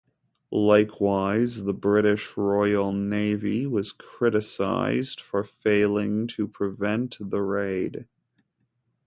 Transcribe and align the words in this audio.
Likewise, 0.55 1.63
the 1.65 1.75
British 1.75 2.35
Royal 2.35 2.91
Navy 2.91 3.67
was 3.67 3.91
criticised 3.91 5.19
for 5.21 5.43
failing 5.43 6.25
to 6.29 6.47
prevent 6.47 7.17
the 7.19 7.43
raid. 7.43 8.07